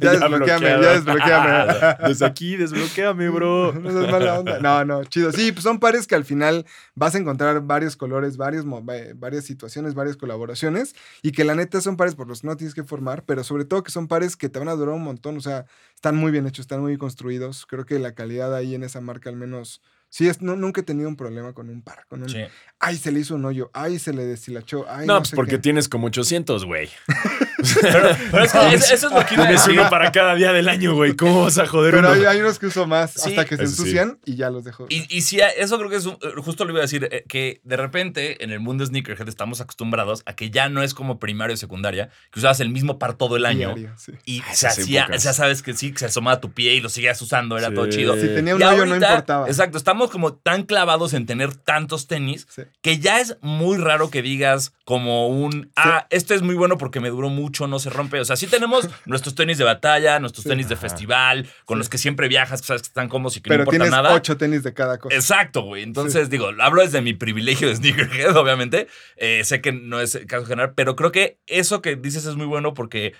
[0.00, 1.96] Ya desbloqueame, ya desbloqueame.
[2.08, 3.72] Desde aquí, desbloqueame, bro.
[3.74, 4.58] No seas mala onda.
[4.60, 5.30] No, no, chido.
[5.32, 9.12] Sí, pues son pares que al final vas a encontrar varios colores, varios tenido va-
[9.14, 12.74] varias situaciones, varias colaboraciones y que la neta son pares por los que no tienes
[12.74, 15.36] que formar, pero sobre todo que son pares que te van a durar un montón,
[15.36, 17.66] o sea, están muy bien hechos, están muy construidos.
[17.66, 19.80] Creo que la calidad ahí en esa marca al menos...
[20.10, 22.06] Sí, es, no, nunca he tenido un problema con un par.
[22.08, 22.38] Con un, Sí.
[22.78, 23.70] Ay, se le hizo un hoyo.
[23.74, 24.86] Ay, se le deshilachó.
[24.88, 25.58] Ay, No, no, pues sé porque qué.
[25.58, 26.88] tienes como 800, güey.
[27.82, 30.52] Pero, pero es que es- eso es lo que a Tienes uno para cada día
[30.52, 31.16] del año, güey.
[31.16, 32.16] ¿Cómo vas a joder Pero uno?
[32.20, 33.80] hay, hay unos que uso más Sí, hasta que se eso sí.
[33.82, 34.86] ensucian y ya los dejo.
[34.88, 37.60] Y, y sí, eso creo que es, un- justo lo iba a decir, eh, que
[37.64, 41.54] de repente en el mundo sneakerhead estamos acostumbrados a que ya no es como primaria
[41.54, 43.74] o secundaria, que usabas el mismo par todo el año.
[43.74, 44.12] Diario, sí.
[44.24, 45.22] Y Ah, se esas hacía, épocas.
[45.24, 47.74] ya sabes que sí, que se asomaba tu pie y lo seguías usando, era Sí.
[47.74, 48.14] todo chido.
[48.16, 49.46] Si tenía un Y hoyo no ahorita, importaba.
[49.48, 52.62] Exacto, estamos como tan clavados en tener tantos tenis Sí.
[52.82, 57.00] que ya es muy raro que digas como un, ah, este es muy bueno porque
[57.00, 58.20] me duró mucho, no se rompe.
[58.20, 60.50] O sea, sí tenemos nuestros tenis de batalla, nuestros Sí.
[60.50, 61.78] tenis de festival, con Sí.
[61.78, 63.90] los que siempre viajas, que sabes que están cómodos y que Pero no importa tienes
[63.90, 64.14] nada.
[64.14, 65.14] ocho tenis de cada cosa.
[65.14, 65.82] Exacto, güey.
[65.82, 68.86] Entonces, digo, hablo desde mi privilegio de sneakerhead, obviamente.
[69.16, 72.36] Eh, sé que no es el caso general, pero creo que eso que dices es
[72.36, 73.14] muy bueno porque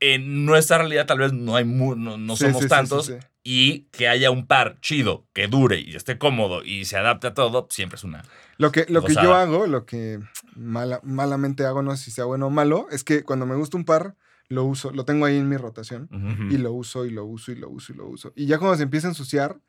[0.00, 3.14] en nuestra realidad tal vez no hay mu- no, no Sí, somos sí, tantos sí,
[3.42, 7.34] y que haya un par chido, que dure y esté cómodo y se adapte a
[7.34, 8.24] todo, siempre es una.
[8.58, 10.20] Lo que, lo que yo hago, lo que
[10.54, 13.76] mala- malamente hago, no sé si sea bueno o malo, es que cuando me gusta
[13.76, 14.16] un par,
[14.48, 16.08] lo uso, lo tengo ahí en mi rotación
[16.50, 18.32] y lo uso y lo uso y lo uso y lo uso.
[18.34, 19.60] Y ya cuando se empieza a ensuciar,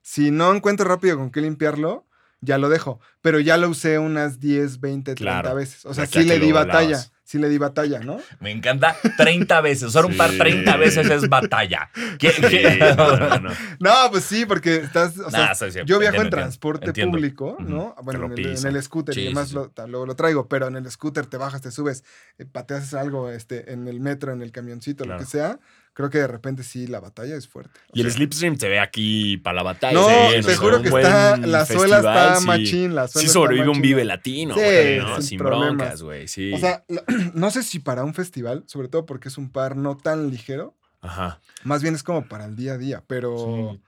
[0.00, 2.06] si no encuentro rápido con qué limpiarlo,
[2.40, 3.00] ya lo dejo.
[3.20, 5.54] Pero ya lo usé unas 10, 20, 30 Claro.
[5.56, 5.84] veces.
[5.86, 7.04] O sea, sí le di batalla.
[7.28, 8.18] Sí le di batalla, ¿no?
[8.40, 9.88] Me encanta 30 veces.
[9.88, 10.38] Usar un par Sí.
[10.38, 11.90] 30 veces es batalla.
[12.18, 13.50] ¿Qué- Sí, qué- no, no, no.
[13.80, 15.18] No, pues sí, porque estás.
[15.18, 17.18] O sea, Nah, yo viajo en transporte entiendo.
[17.18, 17.94] público, ¿no?
[18.02, 18.74] Bueno, en el, en pisan.
[18.74, 19.56] el scooter Sí, y demás sí.
[19.56, 22.02] Lo, ta- luego lo traigo, pero en el scooter te bajas, te subes,
[22.38, 25.20] eh, pateas algo este, en el metro, en el camioncito, Claro.
[25.20, 25.58] lo que sea.
[25.98, 27.80] Creo que de repente sí, la batalla es fuerte.
[27.88, 29.92] O Y el slipstream te ve aquí para la batalla.
[29.94, 32.46] No, sí, te juro que está- la suela está sí.
[32.46, 35.20] machín, la suela Sí está sobrevive un vive latino, Sí, güey, ¿no?
[35.20, 36.52] sin broncas, güey, sí.
[36.52, 36.84] O sea,
[37.34, 40.76] no sé si para un festival, sobre todo porque es un par no tan ligero,
[41.00, 41.40] Ajá.
[41.64, 43.78] más bien es como para el día a día, pero...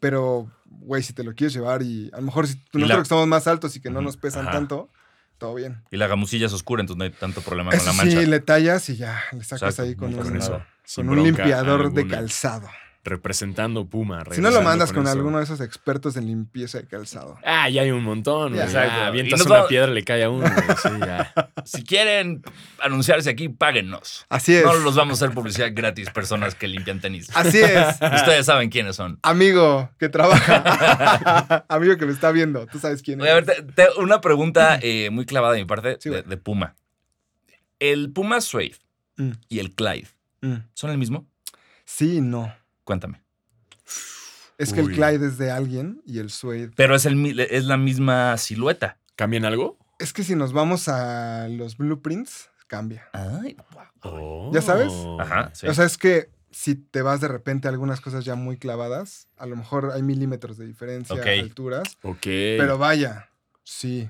[0.00, 3.08] Pero, güey, si te lo quieres llevar y a lo mejor si nosotros la- que
[3.08, 4.52] somos más altos y que no nos pesan ajá.
[4.52, 4.90] tanto,
[5.38, 5.82] todo bien.
[5.90, 8.20] Y la gamusilla es oscura, entonces no hay tanto problema con la mancha.
[8.20, 10.62] sí, le tallas y ya, le sacas ahí con un, Con eso.
[10.96, 12.68] con limpiador de calzado.
[13.04, 14.22] Representando Puma.
[14.32, 17.38] Si no lo mandas con, alguno de esos expertos en limpieza de calzado.
[17.44, 18.54] Ah, ya hay un montón.
[18.54, 18.66] Ya.
[18.66, 20.40] Ya, avientas una piedra, le cae a uno.
[20.40, 21.32] güey, Sí, ya.
[21.64, 22.42] Si quieren
[22.82, 24.26] anunciarse aquí, páguennos.
[24.28, 24.64] Así es.
[24.64, 27.30] No los vamos a hacer publicidad gratis, personas que limpian tenis.
[27.34, 27.86] Así es.
[28.14, 29.18] Ustedes saben quiénes son.
[29.22, 31.64] Amigo que trabaja.
[31.68, 32.66] Amigo que me está viendo.
[32.66, 33.46] Tú sabes quién Voy a es.
[33.46, 36.74] ver, te- te- una pregunta eh, muy clavada de mi parte Sí, de, Puma.
[37.78, 38.74] ¿El Puma Suede
[39.16, 40.06] Mm, y el Clyde
[40.42, 40.54] mm.
[40.74, 41.26] son el mismo?
[41.84, 42.54] Sí y no.
[42.88, 43.20] Cuéntame.
[44.56, 44.92] Es que el.
[44.92, 46.70] Clyde es de alguien y el Suede.
[46.74, 48.96] Pero es, el, es la misma silueta.
[49.14, 49.76] ¿Cambian algo?
[49.98, 53.06] Es que si nos vamos a los blueprints, cambia.
[53.12, 53.58] Ay,
[54.54, 54.90] ¿Ya sabes?
[55.20, 55.66] Ajá, sí.
[55.66, 59.28] O sea, es que si te vas de repente a algunas cosas ya muy clavadas,
[59.36, 61.26] a lo mejor hay milímetros de diferencia, Ok.
[61.26, 62.22] alturas, Ok.
[62.22, 63.28] pero vaya,
[63.64, 64.08] sí.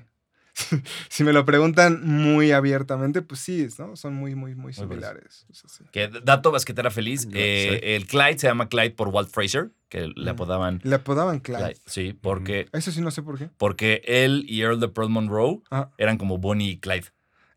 [1.09, 3.95] si me lo preguntan muy abiertamente, pues sí, ¿no?
[3.95, 5.45] Son muy, muy, muy similares.
[5.49, 5.83] O sea, sí.
[5.91, 7.27] Que dato basquetera feliz.
[7.33, 10.35] Eh, el Clyde se llama Clyde por Walt Fraser, que le Mm.
[10.35, 11.59] apodaban Le apodaban Clyde.
[11.59, 11.79] Clyde.
[11.85, 13.49] Sí, porque, Eso sí no sé por qué.
[13.57, 15.89] porque él y Earl de Pearl Monroe Ah.
[15.97, 17.05] eran como Bonnie y Clyde.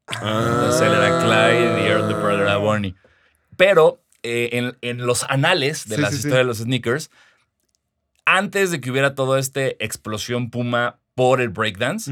[0.06, 0.48] Ah.
[0.54, 2.94] Entonces él era Clyde y Earl de Pearl era Bonnie.
[3.56, 6.20] Pero eh, en, en los anales de Sí, las sí, sí.
[6.28, 7.10] historias de los sneakers,
[8.24, 12.10] antes de que hubiera toda esta explosión puma por el breakdance.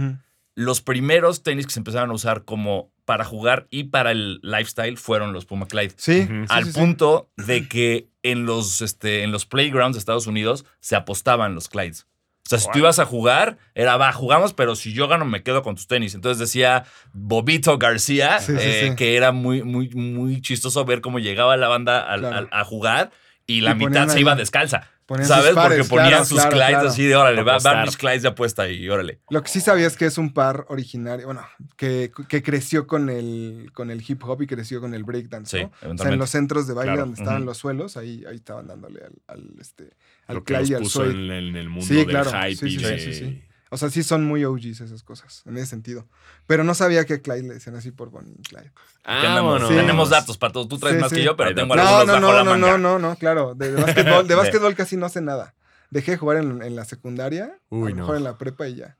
[0.61, 4.97] Los primeros tenis que se empezaron a usar como para jugar y para el lifestyle
[4.99, 5.95] fueron los Puma Clyde.
[5.97, 6.29] Sí.
[6.49, 6.79] Al sí, sí.
[6.79, 11.69] punto de que en los, este, en los playgrounds de Estados Unidos se apostaban los
[11.69, 12.07] Clydes.
[12.47, 15.43] O sea, si tú ibas a jugar, era, va, jugamos, pero si yo gano, me
[15.43, 16.15] quedo con tus tenis.
[16.15, 18.97] Entonces decía Bobito García, Sí, sí, eh, sí.
[18.97, 22.37] que era muy, muy, muy chistoso ver cómo llegaba la banda Claro.
[22.37, 23.13] al- a jugar
[23.47, 24.89] y la Y mitad se iba descalza.
[25.11, 25.55] Ponían sus ¿Sabes?
[25.57, 26.89] pares, Porque ponían claro, sus claro, claro.
[26.89, 29.19] así de órale, va, van mis Clydes de apuesta y órale.
[29.29, 31.45] Lo que sí sabía es que es un par originario, bueno,
[31.77, 35.65] que, que creció con el, con el hip hop y creció con el breakdance, Sí,
[35.83, 35.95] ¿no?
[35.95, 37.01] O sea, en los centros de baile Claro.
[37.09, 37.47] donde estaban Ujú.
[37.49, 39.91] los suelos, ahí, ahí estaban dándole al, al, este,
[40.29, 42.31] al Lo que Clyde los y al puso en, en el mundo Sí, del claro.
[42.31, 43.50] hype Sí, y sí, de...
[43.73, 46.09] O sea, sí son muy OGs esas cosas, en ese sentido.
[46.47, 48.73] Pero no sabía que a Clyde le decían así por Bonnie y Clyde.
[49.05, 49.53] Andamos.
[49.53, 49.69] Vámonos.
[49.69, 49.75] Sí.
[49.77, 50.69] Tenemos datos para todos.
[50.69, 51.17] Tú traes Sí, más sí.
[51.17, 52.07] que yo, pero Hay tengo datos.
[52.07, 52.79] No, algunos no, bajo no, la no, manga.
[52.79, 53.55] no, no, no, claro.
[53.55, 55.55] De, de básquetbol, de básquetbol casi no sé nada.
[55.91, 58.03] Dejé de jugar en, en la secundaria, Uy, a lo no.
[58.03, 58.97] mejor en la prepa y ya.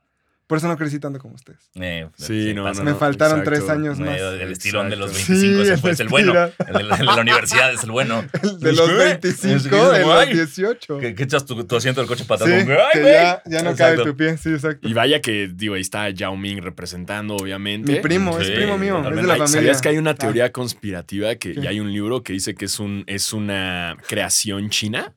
[0.51, 1.71] Por eso no crecí tanto como ustedes.
[1.77, 2.83] Eh, Sí, no, pasa.
[2.83, 3.61] Me no, faltaron exacto.
[3.61, 4.09] tres años más.
[4.11, 5.33] Medio del estirón de los Exacto.
[5.33, 6.33] 25, ese Sí, fue el el bueno.
[6.67, 8.25] El de la, el de la universidad es el bueno.
[8.43, 8.95] El de los ¿Qué?
[8.97, 10.99] 25, Es que de es los ay, 18.
[10.99, 12.67] Que, que echas tu, tu asiento del coche para atrás.
[12.67, 14.05] ya, ya no cabe Exacto.
[14.05, 14.37] tu pie.
[14.39, 14.89] Sí, exacto.
[14.89, 17.93] Y vaya que, digo, ahí está Yao Ming representando, obviamente.
[17.93, 19.47] Mi primo, es primo mío, es de la familia.
[19.47, 22.65] ¿Sabías que hay una Ah, teoría conspirativa que y hay un libro que dice que
[22.65, 25.15] es un es una creación china?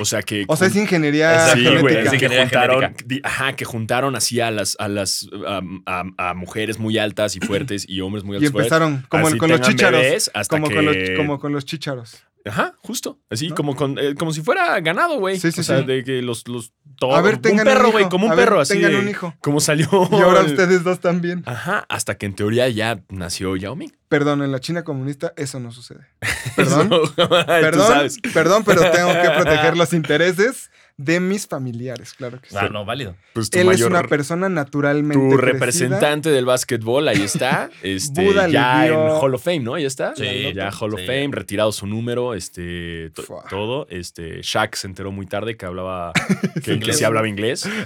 [0.00, 3.64] O sea que O sea, es ingeniería Sí, güey, Es que juntaron, di- ajá, que
[3.64, 8.00] juntaron así a las a las a, a- a mujeres muy altas y fuertes y
[8.00, 8.48] hombres muy altos.
[8.50, 11.52] y fuertes, empezaron como así con los bebés hasta Como, que con los, como con
[11.52, 12.22] los chícharos.
[12.46, 13.18] Ajá, justo.
[13.28, 13.54] Así ¿No?
[13.56, 15.38] como con, eh, como si fuera ganado, güey.
[15.38, 15.84] Sí, sí, o sea, sí.
[15.86, 18.10] de que los los todo- A ver, un tengan perro, un güey, hijo.
[18.10, 18.74] como un A ver, perro así.
[18.74, 19.34] tengan de- un hijo.
[19.40, 19.88] Como salió.
[20.10, 21.42] Y ahora el- ustedes dos también.
[21.46, 23.92] Ajá, hasta que en teoría ya nació Yao Ming.
[24.08, 26.06] Perdón, en la China comunista eso no sucede.
[26.56, 26.90] Perdón.
[26.92, 27.12] Eso,
[27.62, 32.56] Perdón, perdón, pero tengo que proteger los intereses de mis familiares, claro que sí.
[32.58, 33.14] Ah, no, válido.
[33.32, 35.52] Pues tu Él es una persona naturalmente Tu crecida.
[35.52, 37.70] representante del básquetbol, ahí está.
[37.82, 39.74] Este, Buda ya en Hall of Fame, ¿no?
[39.74, 40.14] Ahí está.
[40.16, 41.06] Sí, ya Hall of sí.
[41.06, 43.86] Fame, retirado su número, este, to- todo.
[43.90, 46.12] Este, Shaq se enteró muy tarde que hablaba,
[46.64, 47.68] que, sí hablaba inglés.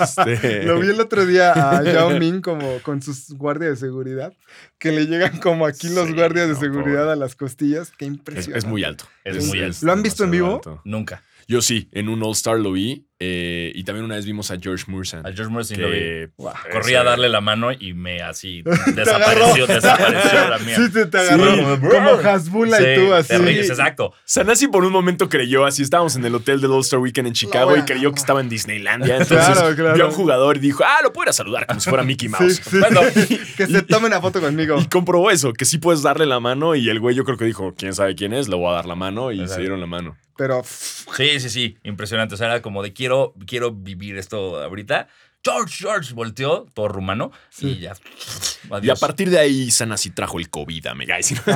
[0.00, 4.32] Este, Lo vi el otro día a Yao Ming como con sus guardias de seguridad,
[4.78, 7.90] que le llegan como aquí los Sí, guardias de no, seguridad a las costillas.
[7.98, 8.58] Qué es, impresionante.
[8.58, 9.04] es muy alto.
[9.24, 9.78] Es muy alto.
[9.82, 10.54] ¿Lo han visto en vivo?
[10.56, 10.80] alto.
[10.84, 11.22] Nunca.
[11.48, 13.05] Yo sí, en un All Star lo vi.
[13.18, 15.26] Eh, y también una vez vimos a George Mursan.
[15.26, 15.94] A George Morrison lo vi.
[15.98, 16.54] que Guau.
[16.70, 18.62] Corrí ese- a darle la mano y me así
[18.94, 20.76] desapareció, desapareció la mía.
[20.76, 21.62] Sí, te, te agarró Sí.
[21.88, 23.36] como Hasbula y tú así.
[23.38, 24.12] ríes, exacto.
[24.24, 27.34] Sanasi por un momento creyó, así estábamos en el hotel del All Star Weekend en
[27.34, 29.16] Chicago y creyó que estaba en Disneylandia.
[29.18, 29.94] Entonces Claro, claro.
[29.94, 32.04] vio a un jugador y dijo, ah, lo puedo ir a saludar como si fuera
[32.04, 32.60] Mickey Mouse.
[32.64, 32.78] sí.
[32.78, 33.00] Bueno,
[33.56, 34.78] que se tome una foto conmigo.
[34.80, 37.44] Y comprobó eso, que sí puedes darle la mano y el güey yo creo que
[37.46, 39.86] dijo, quién sabe quién es, le voy a dar la mano y se dieron la
[39.86, 40.16] mano.
[40.38, 42.34] Pero Sí, sí, sí, impresionante.
[42.34, 45.08] O sea, era como de quiero, quiero vivir esto ahorita.
[45.44, 47.68] George, George, volteó, todo rumano, Sí.
[47.68, 47.92] y ya.
[48.82, 51.18] Y a partir de ahí Sanasi trajo el COVID a Mega.
[51.22, 51.52] Sí, fue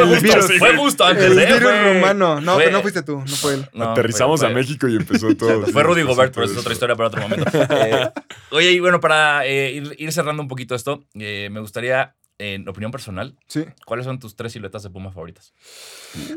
[0.00, 0.52] El justo, virus.
[0.58, 1.46] fue justo antes, el ¿eh?
[1.46, 2.40] virus Fue- rumano.
[2.40, 3.68] No, fue- pero no fuiste tú, no fue él.
[3.72, 5.62] no, Aterrizamos fue- a México y empezó todo.
[5.72, 7.44] Fue Rudy Gobert, pero es otra historia para otro momento.
[7.54, 8.10] Eh,
[8.50, 12.68] oye, y bueno, para eh, ir, ir cerrando un poquito esto, eh, me gustaría, en
[12.68, 13.64] opinión personal, Sí.
[13.86, 15.52] ¿cuáles son tus tres siluetas de Puma favoritas?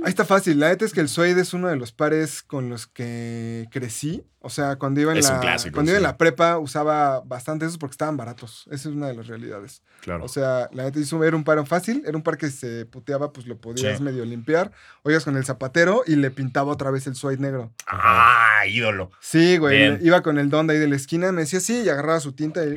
[0.04, 0.60] Ahí está fácil.
[0.60, 4.24] La neta es que el suede es uno de los pares con los que crecí.
[4.40, 7.66] O sea, cuando iba en, Es la, clásico, cuando iba en la prepa usaba bastante
[7.66, 8.66] esos porque estaban baratos.
[8.72, 9.82] Esa es una de las realidades.
[10.02, 10.24] Claro.
[10.24, 13.34] O sea, la neta hizo, era un par fácil, era un par que se puteaba,
[13.34, 14.04] pues lo podías Sí.
[14.04, 14.72] medio limpiar.
[15.04, 17.74] Oigas con el zapatero y le pintaba otra vez el suede negro.
[17.88, 19.10] ¡Ah, ídolo!
[19.20, 19.78] Sí, güey.
[19.78, 20.00] Bien.
[20.04, 22.34] Iba con el don de ahí de la esquina, me decía sí, y agarraba su
[22.34, 22.76] tinta y,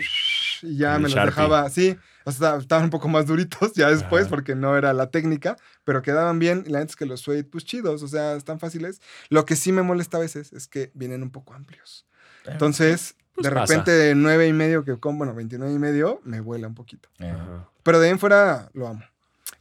[0.62, 1.30] y ya El me los Sharpie.
[1.30, 1.68] dejaba.
[1.70, 4.30] Sí, o sea, estaban un poco más duritos ya después Ajá.
[4.30, 6.64] porque no era la técnica, pero quedaban bien.
[6.66, 9.00] Y la neta es que los suede, pues chidos, o sea, están fáciles.
[9.28, 12.06] Lo que sí me molesta a veces es que vienen un poco amplios.
[12.46, 13.72] Entonces, Pues de pasa.
[13.74, 17.08] repente, de 9 y medio que con, bueno, 29 y medio, me vuela un poquito.
[17.18, 17.68] Eh, Ajá.
[17.82, 19.02] Pero de ahí en fuera lo amo.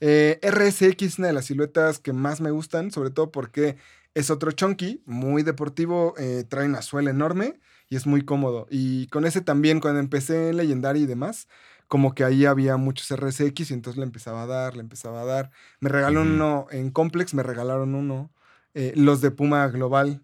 [0.01, 3.77] Eh, RSX es una de las siluetas que más me gustan, sobre todo porque
[4.15, 8.67] es otro chunky, muy deportivo, eh, trae una suela enorme y es muy cómodo.
[8.69, 11.47] Y con ese también, cuando empecé en Legendary y demás,
[11.89, 15.25] como que ahí había muchos RSX y entonces le empezaba a dar, le empezaba a
[15.25, 15.51] dar.
[15.81, 16.35] Me regalaron Ujú.
[16.35, 18.31] uno en Complex, me regalaron uno.
[18.75, 20.21] eh, los de Puma Global,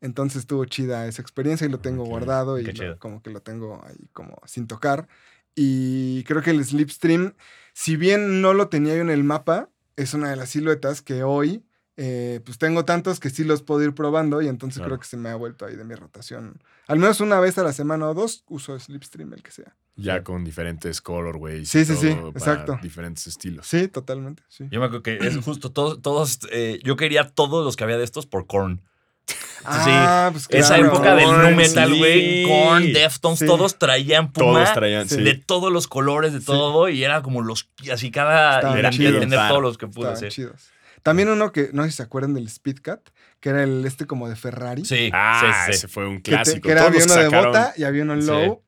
[0.00, 3.84] entonces estuvo chida esa experiencia y lo tengo guardado y lo- como que lo tengo
[3.84, 5.08] ahí como sin tocar.
[5.56, 7.34] Y creo que el Slipstream,
[7.74, 11.24] si bien no lo tenía yo en el mapa, es una de las siluetas que
[11.24, 11.64] hoy,
[11.96, 14.90] eh, pues tengo tantos que sí los puedo ir probando y entonces Claro.
[14.90, 16.62] creo que se me ha vuelto ahí de mi rotación.
[16.86, 19.74] Al menos una vez a la semana o dos uso Slipstream, el que sea.
[20.00, 21.68] Ya con diferentes colorways.
[21.68, 22.78] Sí, sí, sí, exacto.
[22.82, 23.66] Diferentes estilos.
[23.66, 24.64] Sí, totalmente, sí.
[24.70, 27.98] Yo me acuerdo que es justo todos, todos eh, yo quería todos los que había
[27.98, 28.80] de estos por Korn.
[29.64, 30.92] Ah, pues Esa claro.
[30.92, 31.98] época del nu metal, sí.
[31.98, 33.46] güey, Korn, Deftones, Sí.
[33.46, 34.62] todos traían Puma.
[34.64, 35.22] Todos traían, sí.
[35.22, 39.12] De todos los colores, de todo, y era como los, así cada, Estaban quería chidos.
[39.20, 39.48] tener Claro.
[39.48, 40.30] todos los que pude hacer.
[40.32, 40.68] chidos.
[41.02, 43.00] También uno que, no sé si se acuerdan del Speedcat,
[43.40, 44.84] que era el este como de Ferrari.
[44.84, 45.70] Sí, Ah, sí, sí.
[45.78, 46.60] ese fue un Que, te- clásico.
[46.66, 48.26] que era había uno de bota y había uno Sí.
[48.26, 48.62] low.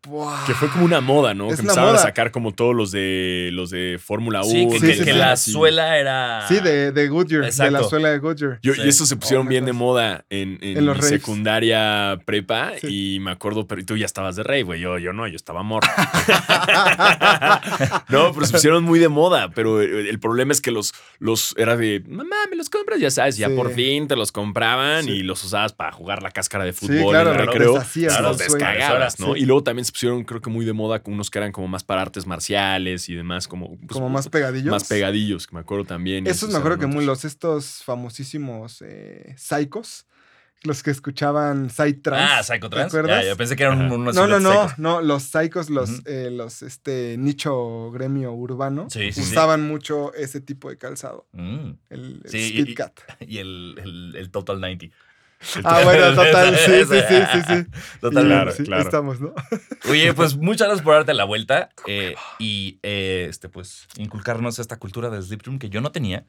[0.46, 1.50] Que fue como una moda, ¿no?
[1.50, 1.94] Es que moda.
[1.94, 4.50] a sacar como todos los de los de Fórmula 1.
[4.50, 5.18] Sí, que, Sí, que- sí, que sí.
[5.18, 6.46] la suela era.
[6.46, 7.88] Sí, de, de Goodyear, de la Exacto.
[7.88, 8.58] suela de Goodyear.
[8.62, 8.82] Yo- Sí.
[8.84, 11.20] Y eso se pusieron Oh, bien de moda en, en, En los mi raves.
[11.20, 13.16] secundaria prepa Sí.
[13.16, 14.80] y me acuerdo, pero tú ya estabas de rey, güey.
[14.80, 15.88] Yo, yo no, yo estaba morro.
[18.08, 21.76] no, pero se pusieron muy de moda, pero el problema es que los, los era
[21.76, 23.54] de, mamá, me los compras, ya sabes, ya Sí.
[23.54, 25.10] por fin te los compraban Sí.
[25.10, 27.74] y los usabas para jugar la cáscara de Sí, fútbol claro, en el recreo.
[28.22, 29.34] los descagabas, ¿no?
[29.34, 29.40] Sí.
[29.40, 31.68] Y luego también se pusieron, creo que muy de moda con unos que eran como
[31.68, 34.70] más para artes marciales y demás, como, pues, como más pegadillos.
[34.70, 36.26] más pegadillos, que me acuerdo también.
[36.26, 40.06] Esos esos me acuerdo que muy los estos famosísimos eh, Psychos,
[40.62, 42.32] los que escuchaban Psytrance.
[42.32, 42.94] Ah, ¿te Psychotrans.
[42.94, 43.22] acuerdas?
[43.24, 43.94] Ya, yo pensé que eran Ajá.
[43.94, 49.12] unos No, no, no, no, los psicos, los, eh, los este nicho gremio urbano Sí,
[49.12, 49.30] sí, sí.
[49.32, 51.70] usaban mucho ese tipo de calzado, Mm.
[51.90, 53.00] el, el Speed y- Cat.
[53.20, 54.86] Y el, el, el Total 90.
[55.64, 57.66] Ah, bueno, total, sí, sí, sí, sí, sí.
[58.02, 58.82] Total, Y, Claro, sí, claro.
[58.82, 59.32] Estamos, ¿no?
[59.88, 64.78] Oye, pues muchas gracias por darte la vuelta eh, y eh, este, pues inculcarnos esta
[64.78, 66.26] cultura del Sleep Room que yo no tenía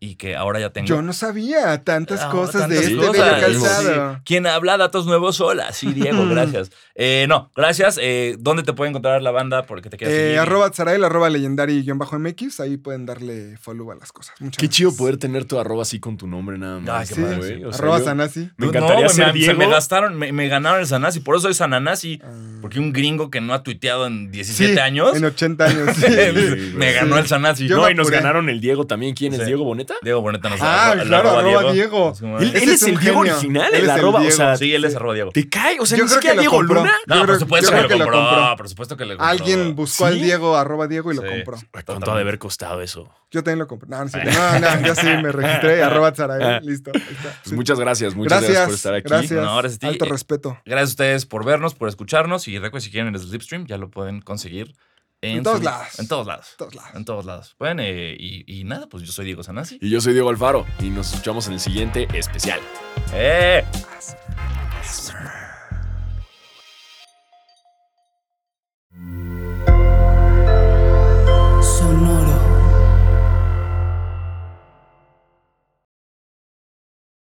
[0.00, 0.86] y que ahora ya tengo.
[0.86, 3.12] Yo no sabía tantas Ah, cosas tantas de este cosas.
[3.12, 3.40] bello Sí.
[3.62, 4.20] calzado.
[4.24, 5.72] Quien habla datos nuevos sola.
[5.72, 6.70] Sí, Diego, gracias.
[6.94, 7.98] Eh, no, gracias.
[8.00, 9.64] Eh, ¿Dónde te puede encontrar la banda?
[9.64, 10.38] Porque te quieres Eh, seguir?
[10.40, 14.34] arroba Tzarael, arroba legendary-mx, ahí pueden darle follow a las cosas.
[14.40, 17.10] Muchas Qué chido poder tener tu arroba así con tu nombre nada más.
[17.10, 17.64] Ay, qué Sí.
[17.64, 18.50] O sea, arroba yo- Sanasi.
[18.56, 19.52] Me encantaría no, ser me, Diego.
[19.52, 22.20] Se me gastaron, me, me ganaron el Sanasi, por eso soy Sananasi.
[22.22, 22.28] Ah.
[22.64, 25.94] Porque un gringo que no ha tuiteado en 17 Sí, años En 80 años.
[25.96, 26.02] sí.
[26.08, 27.68] Sí, me ganó el Sanasi.
[27.68, 29.14] Yo No, y nos ganaron el Diego también.
[29.14, 29.40] ¿Quién Sí.
[29.42, 29.96] es Diego Boneta?
[30.00, 32.14] Diego Boneta nos Ah, arroba- claro, arroba arroba Diego.
[32.18, 33.34] Como, Él, es el Diego genio.
[33.36, 34.18] original, Él el es el arroba.
[34.20, 34.36] O Diego.
[34.36, 35.30] sea, Sí, él es arroba Diego.
[35.32, 35.78] te cae.
[35.78, 36.74] O sea, Yo ni creo que siquiera lo Diego compró.
[36.80, 36.92] Luna.
[37.06, 38.18] No, Yo por supuesto que, lo que lo compró.
[38.30, 38.56] compró.
[38.56, 39.26] Por supuesto que le compró.
[39.26, 40.18] Alguien buscó al.
[40.22, 41.58] Diego, arroba Diego y lo compró.
[41.84, 43.12] ¿Cuánto ha de haber costado eso?
[43.30, 43.90] Yo también lo compré.
[43.90, 46.64] No, no, no, no, yo sí me registré, arroba Tzarael.
[46.64, 46.92] Listo.
[46.92, 48.14] Pues muchas gracias.
[48.14, 49.08] Muchas gracias, por estar aquí.
[49.08, 49.82] gracias.
[49.82, 50.58] Alto respeto.
[50.64, 52.46] Gracias a ustedes por vernos, por escucharnos.
[52.48, 54.74] Y recuerden, si quieren el Slipstream, ya lo pueden conseguir
[55.22, 55.98] en, En todos su- lados.
[55.98, 56.54] En todos lados.
[56.58, 56.94] Todos lados.
[56.94, 57.54] En todos lados.
[57.56, 59.78] Pueden, eh, y, y nada, pues yo soy Diego Sanasi.
[59.80, 60.66] Y yo soy Diego Alfaro.
[60.80, 62.60] Y nos escuchamos en el siguiente especial.
[63.12, 63.64] ¡Eh!